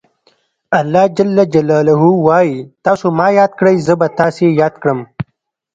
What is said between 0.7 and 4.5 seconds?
الله ج وایي تاسو ما یاد کړئ زه به تاسې